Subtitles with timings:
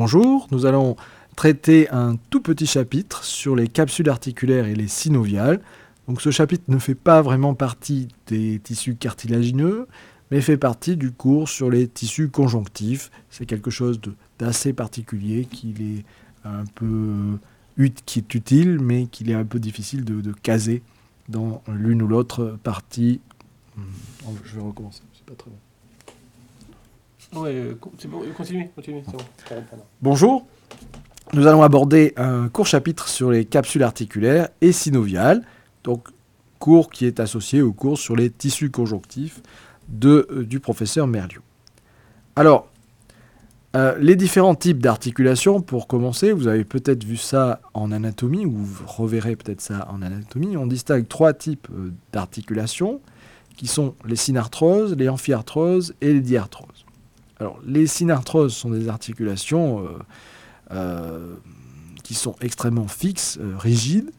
[0.00, 0.94] Bonjour, nous allons
[1.34, 5.60] traiter un tout petit chapitre sur les capsules articulaires et les synoviales.
[6.06, 9.88] Donc ce chapitre ne fait pas vraiment partie des tissus cartilagineux,
[10.30, 13.10] mais fait partie du cours sur les tissus conjonctifs.
[13.28, 14.00] C'est quelque chose
[14.38, 16.04] d'assez particulier qui est
[16.48, 17.36] un peu
[18.06, 20.80] qui est utile, mais qu'il est un peu difficile de, caser
[21.28, 23.20] dans l'une ou l'autre partie.
[23.76, 23.82] Hmm,
[24.44, 25.56] je vais recommencer, c'est pas très bon.
[27.34, 29.02] Ouais, c'est bon, continuez, continuez.
[30.00, 30.46] Bonjour,
[31.34, 35.42] nous allons aborder un court chapitre sur les capsules articulaires et synoviales,
[35.84, 36.08] donc
[36.58, 39.42] cours qui est associé au cours sur les tissus conjonctifs
[39.88, 41.42] de, euh, du professeur Merliot.
[42.34, 42.68] Alors,
[43.76, 48.52] euh, les différents types d'articulations, pour commencer, vous avez peut-être vu ça en anatomie, ou
[48.52, 50.56] vous reverrez peut-être ça en anatomie.
[50.56, 53.00] On distingue trois types euh, d'articulations,
[53.56, 56.86] qui sont les synarthroses, les amphiarthroses et les diarthroses.
[57.40, 59.86] Alors, les synarthroses sont des articulations
[60.72, 61.34] euh,
[62.02, 64.10] qui sont extrêmement fixes, rigides.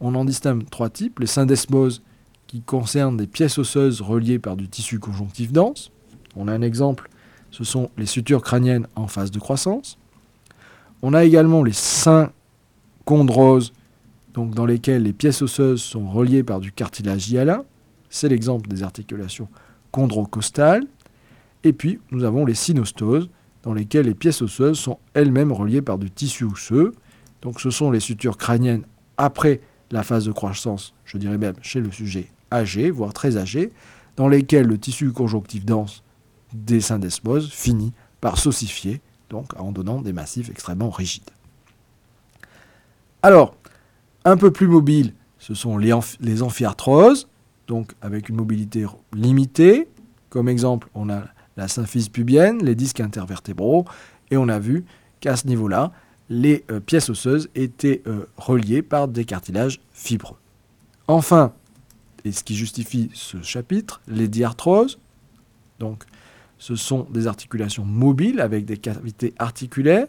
[0.00, 1.18] On en distingue trois types.
[1.18, 2.02] Les syndesmoses,
[2.46, 5.90] qui concernent des pièces osseuses reliées par du tissu conjonctif dense.
[6.36, 7.10] On a un exemple
[7.50, 9.98] ce sont les sutures crâniennes en phase de croissance.
[11.02, 13.72] On a également les synchondroses,
[14.34, 17.64] donc dans lesquelles les pièces osseuses sont reliées par du cartilage hyalin.
[18.08, 19.48] C'est l'exemple des articulations
[19.92, 20.86] chondrocostales.
[21.64, 23.28] Et puis, nous avons les synostoses,
[23.62, 26.92] dans lesquelles les pièces osseuses sont elles-mêmes reliées par du tissu osseux.
[27.42, 28.84] Donc, ce sont les sutures crâniennes
[29.18, 33.72] après la phase de croissance, je dirais même chez le sujet âgé, voire très âgé,
[34.16, 36.02] dans lesquelles le tissu conjonctif dense
[36.52, 41.30] des syndesmoses finit par s'ossifier, donc en donnant des massifs extrêmement rigides.
[43.22, 43.54] Alors,
[44.24, 47.28] un peu plus mobiles, ce sont les, les amphiarthroses,
[47.66, 49.88] donc avec une mobilité limitée.
[50.28, 51.24] Comme exemple, on a
[51.56, 53.84] la symphyse pubienne, les disques intervertébraux,
[54.30, 54.84] et on a vu
[55.20, 55.92] qu'à ce niveau-là,
[56.28, 60.36] les euh, pièces osseuses étaient euh, reliées par des cartilages fibreux.
[61.08, 61.52] Enfin,
[62.24, 64.98] et ce qui justifie ce chapitre, les diarthroses,
[65.80, 66.04] donc
[66.58, 70.06] ce sont des articulations mobiles avec des cavités articulaires.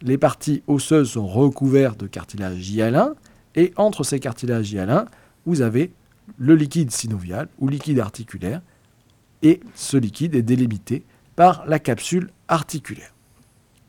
[0.00, 3.14] Les parties osseuses sont recouvertes de cartilage hyalin.
[3.54, 5.04] Et entre ces cartilages hyalins,
[5.44, 5.92] vous avez
[6.38, 8.62] le liquide synovial ou liquide articulaire.
[9.42, 11.04] Et ce liquide est délimité
[11.36, 13.12] par la capsule articulaire.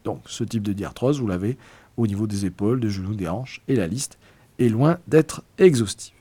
[0.04, 1.58] Donc ce type de diarthrose, vous l'avez
[1.98, 4.18] au niveau des épaules, des genoux, des hanches, et la liste
[4.60, 6.14] est loin d'être exhaustive.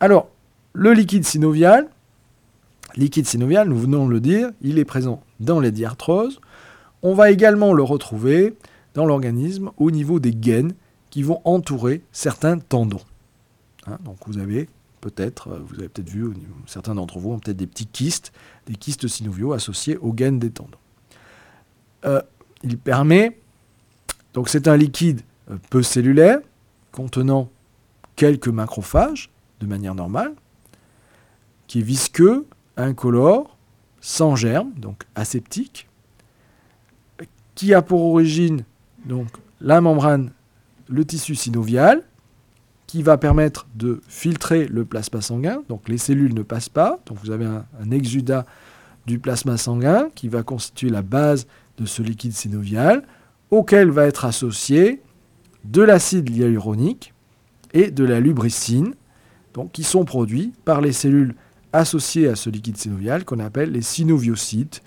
[0.00, 0.28] Alors,
[0.72, 1.88] le liquide synovial,
[2.96, 6.40] liquide synovial, nous venons de le dire, il est présent dans les diarthroses.
[7.02, 8.54] On va également le retrouver
[8.94, 10.72] dans l'organisme au niveau des gaines
[11.10, 13.00] qui vont entourer certains tendons.
[13.86, 14.68] Hein, donc vous avez
[15.00, 16.32] peut-être, euh, vous avez peut-être vu,
[16.66, 18.32] certains d'entre vous ont peut-être des petits kystes,
[18.66, 20.78] des kystes synoviaux associés aux gaines des tendons.
[22.04, 22.22] Euh,
[22.62, 23.38] il permet,
[24.34, 26.40] donc c'est un liquide euh, peu cellulaire
[26.92, 27.50] contenant
[28.16, 30.34] quelques macrophages de manière normale,
[31.66, 33.56] qui est visqueux, incolore,
[34.00, 35.88] sans germe, donc aseptique,
[37.54, 38.64] qui a pour origine
[39.04, 39.28] donc
[39.60, 40.30] la membrane,
[40.88, 42.04] le tissu synovial,
[42.88, 45.62] qui va permettre de filtrer le plasma sanguin.
[45.68, 46.98] Donc les cellules ne passent pas.
[47.06, 48.44] Donc vous avez un, un
[49.06, 53.04] du plasma sanguin qui va constituer la base de ce liquide synovial,
[53.50, 55.00] auquel va être associé
[55.64, 57.14] de l'acide hyaluronique
[57.72, 58.94] et de la lubricine,
[59.54, 61.34] donc, qui sont produits par les cellules
[61.72, 64.82] associés à ce liquide synovial qu'on appelle les synoviocytes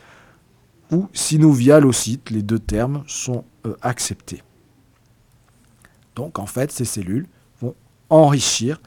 [0.91, 2.29] ou synovialocytes.
[2.31, 4.41] Les deux termes sont euh, acceptés.
[6.15, 7.27] Donc en fait, ces cellules
[8.11, 8.79] enrichir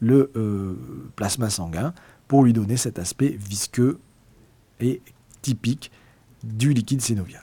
[0.00, 0.74] le euh,
[1.14, 1.94] plasma sanguin
[2.26, 4.00] pour lui donner cet aspect visqueux
[4.80, 5.02] et
[5.42, 5.92] typique
[6.42, 7.42] du liquide synovial.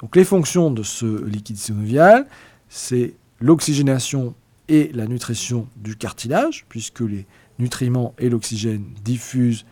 [0.00, 2.26] Donc les fonctions de ce liquide synovial,
[2.68, 4.34] c'est l'oxygénation
[4.68, 7.26] et la nutrition du cartilage, puisque les
[7.58, 9.66] nutriments et l'oxygène diffusent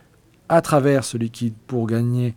[0.49, 2.35] à travers ce liquide pour gagner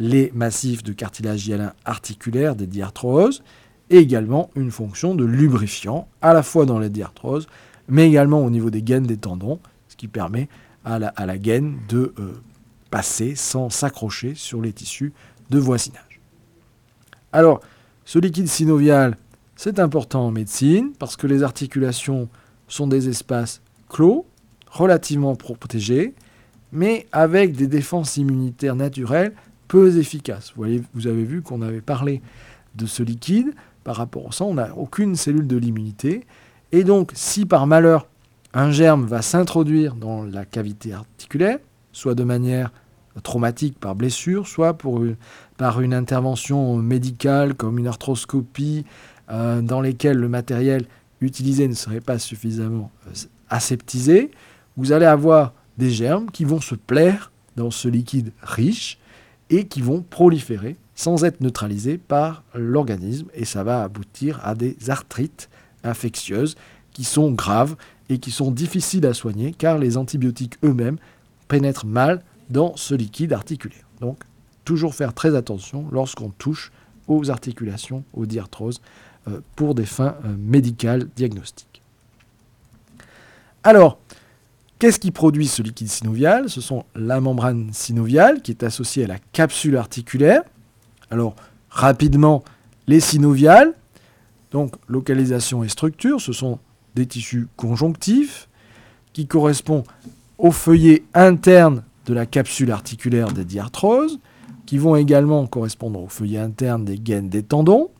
[0.00, 3.42] les massifs de cartilage hyalin articulaire des diarthroses,
[3.90, 7.46] et également une fonction de lubrifiant, à la fois dans les diarthroses,
[7.88, 9.58] mais également au niveau des gaines des tendons,
[9.88, 10.48] ce qui permet
[10.84, 12.32] à la, gaine de euh,
[12.90, 15.12] passer sans s'accrocher sur les tissus
[15.50, 16.20] de voisinage.
[17.32, 17.60] Alors,
[18.04, 19.16] ce liquide synovial,
[19.54, 22.28] c'est important en médecine parce que les articulations
[22.66, 24.26] sont des espaces clos,
[24.66, 26.14] relativement protégés,
[26.72, 29.34] mais avec des défenses immunitaires naturelles
[29.68, 30.52] peu efficaces.
[30.56, 32.22] Vous avez vu qu'on avait parlé
[32.74, 33.52] de ce liquide
[33.84, 36.24] par rapport au sang, on n'a aucune cellule de l'immunité.
[36.72, 38.06] Et donc, si par malheur,
[38.54, 41.58] un germe va s'introduire dans la cavité articulaire,
[41.92, 42.72] soit de manière
[43.22, 44.76] traumatique par blessure, soit
[45.58, 48.86] par une intervention médicale comme une arthroscopie
[49.30, 50.86] euh, dans lesquelles le matériel
[51.20, 53.12] utilisé ne serait pas suffisamment euh,
[53.50, 54.30] aseptisé,
[54.78, 58.98] vous allez avoir des germes qui vont se plaire dans ce liquide riche
[59.50, 64.76] et qui vont proliférer sans être neutralisés par l'organisme et ça va aboutir à des
[64.88, 65.50] arthrites
[65.84, 66.56] infectieuses
[66.92, 67.76] qui sont graves
[68.08, 70.98] et qui sont difficiles à soigner car les antibiotiques eux-mêmes
[71.48, 73.86] pénètrent mal dans ce liquide articulaire.
[74.00, 74.18] Donc
[74.64, 76.72] toujours faire très attention lorsqu'on touche
[77.08, 78.80] aux articulations, aux diarthroses,
[79.28, 81.82] euh, pour des fins euh, médicales diagnostiques.
[83.62, 83.98] Alors,
[84.78, 86.50] qu'est-ce qui produit ce liquide synovial?
[86.50, 90.42] Ce sont la membrane synoviale qui est associée à la capsule articulaire.
[91.10, 91.36] Alors,
[91.70, 92.42] rapidement,
[92.88, 93.74] les synoviales,
[94.52, 96.58] donc localisation et structure, ce sont
[96.94, 98.48] des tissus conjonctifs
[99.12, 99.86] qui correspondent
[100.38, 104.18] au feuillet interne de la capsule articulaire des diarthroses,
[104.66, 107.90] qui vont également correspondre au feuillet interne des gaines des tendons.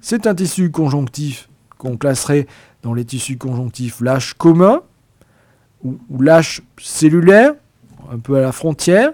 [0.00, 1.48] C'est un tissu conjonctif
[1.78, 2.46] qu'on classerait
[2.82, 4.82] dans les tissus conjonctifs lâches communs
[5.82, 7.54] ou, lâches cellulaires,
[8.10, 9.12] un peu à la frontière,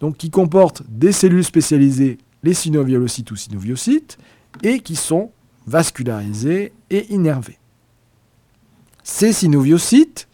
[0.00, 4.18] donc qui comportent des cellules spécialisées, les synoviolocytes ou synoviocytes,
[4.62, 5.30] et qui sont
[5.66, 7.58] vascularisées et innervées.
[9.02, 10.28] Ces synoviocytes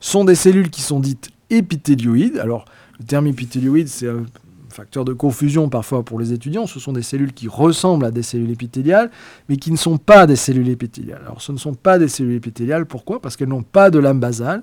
[0.00, 2.38] sont des cellules qui sont dites épithélioïdes.
[2.38, 2.64] Alors,
[2.98, 4.24] le terme épithélioïde, c'est un
[4.70, 6.66] facteur de confusion parfois pour les étudiants.
[6.66, 9.10] Ce sont des cellules qui ressemblent à des cellules épithéliales,
[9.48, 11.22] mais qui ne sont pas des cellules épithéliales.
[11.22, 12.86] Alors, ce ne sont pas des cellules épithéliales.
[12.86, 13.20] Pourquoi?
[13.20, 14.62] Parce qu'elles n'ont pas de lame basale.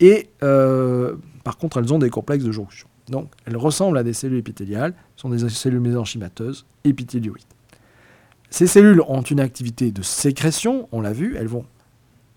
[0.00, 1.14] Et euh,
[1.44, 2.88] par contre, elles ont des complexes de jonction.
[3.08, 7.44] Donc, elles ressemblent à des cellules épithéliales, sont des cellules mésenchymateuses épithélioïdes.
[8.54, 11.64] Ces cellules ont une activité de sécrétion, on l'a vu, elles vont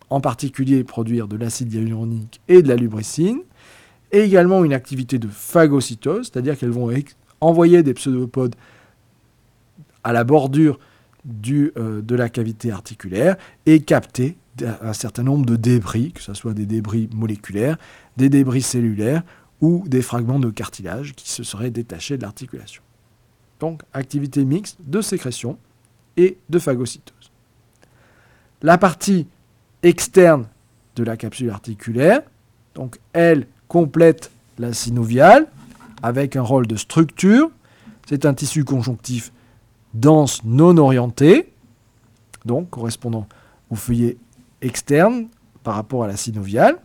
[0.09, 3.41] en particulier produire de l'acide hyaluronique et de la lubricine,
[4.11, 6.91] et également une activité de phagocytose, c'est-à-dire qu'elles vont
[7.39, 8.55] envoyer des pseudopodes
[10.03, 10.79] à la bordure
[11.23, 13.37] du, euh, de la cavité articulaire
[13.67, 14.37] et capter
[14.81, 17.77] un certain nombre de débris, que ce soit des débris moléculaires,
[18.17, 19.21] des débris cellulaires
[19.61, 22.81] ou des fragments de cartilage qui se seraient détachés de l'articulation.
[23.59, 25.59] Donc, activité mixte de sécrétion
[26.17, 27.31] et de phagocytose.
[28.61, 29.27] La partie
[29.83, 30.47] externe
[30.95, 32.21] de la capsule articulaire.
[32.75, 35.47] Donc elle complète la synoviale
[36.01, 37.49] avec un rôle de structure.
[38.07, 39.31] C'est un tissu conjonctif
[39.93, 41.51] dense non orienté,
[42.45, 43.27] donc correspondant
[43.69, 44.17] au feuillet
[44.61, 45.27] externe
[45.63, 46.77] par rapport à la synoviale.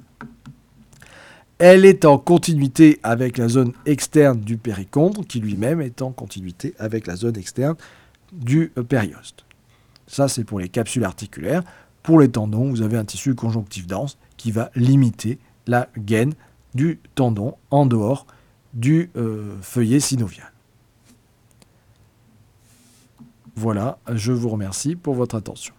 [1.58, 6.74] Elle est en continuité avec la zone externe du périchondre, qui lui-même est en continuité
[6.78, 7.76] avec la zone externe
[8.32, 9.44] du périoste.
[10.06, 11.62] Ça, c'est pour les capsules articulaires.
[12.02, 16.34] Pour les tendons, vous avez un tissu conjonctif dense qui va limiter la gaine
[16.74, 18.26] du tendon en dehors
[18.74, 20.52] du euh, feuillet synovial.
[23.54, 25.74] Voilà, je vous remercie pour votre attention.